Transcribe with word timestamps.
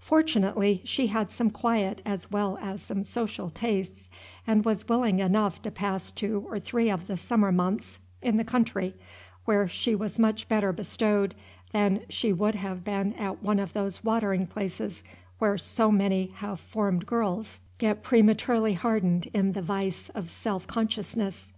Fortunately, 0.00 0.82
she 0.84 1.06
had 1.06 1.30
some 1.30 1.48
quiet 1.48 2.02
as 2.04 2.30
well 2.30 2.58
as 2.60 2.82
some 2.82 3.02
social 3.04 3.48
tastes, 3.48 4.10
and 4.46 4.66
was 4.66 4.86
willing 4.86 5.18
enough 5.20 5.62
to 5.62 5.70
pass 5.70 6.10
two 6.10 6.44
or 6.50 6.60
three 6.60 6.90
of 6.90 7.06
the 7.06 7.16
summer 7.16 7.50
months 7.50 7.98
in 8.20 8.36
the 8.36 8.44
country, 8.44 8.94
where 9.46 9.66
she 9.66 9.94
was 9.94 10.18
much 10.18 10.46
better 10.46 10.74
bestowed 10.74 11.34
than 11.72 12.02
she 12.10 12.34
would 12.34 12.56
have 12.56 12.84
been 12.84 13.14
at 13.14 13.42
one 13.42 13.58
of 13.58 13.72
those 13.72 14.04
watering 14.04 14.46
places 14.46 15.02
where 15.38 15.56
so 15.56 15.90
many 15.90 16.26
half 16.26 16.60
formed 16.60 17.06
girls 17.06 17.62
get 17.78 18.02
prematurely 18.02 18.74
hardened 18.74 19.30
in 19.32 19.52
the 19.52 19.62
vice 19.62 20.10
of 20.10 20.28
self 20.30 20.66
consciousness. 20.66 21.50